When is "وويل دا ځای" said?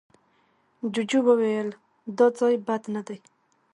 1.27-2.55